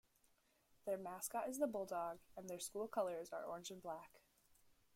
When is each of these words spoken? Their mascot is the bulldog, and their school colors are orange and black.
Their 0.87 0.97
mascot 0.97 1.47
is 1.47 1.59
the 1.59 1.67
bulldog, 1.67 2.17
and 2.35 2.49
their 2.49 2.59
school 2.59 2.87
colors 2.87 3.29
are 3.31 3.45
orange 3.45 3.69
and 3.69 3.83
black. 3.83 4.21